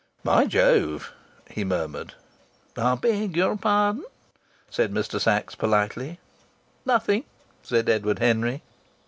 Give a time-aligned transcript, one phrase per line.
[0.23, 1.13] "By Jove!"
[1.47, 2.15] he murmured.
[2.75, 4.03] "I beg your pardon,"
[4.67, 5.19] said Mr.
[5.21, 6.17] Sachs, politely.
[6.87, 7.23] "Nothing!"
[7.61, 8.63] said Edward Henry.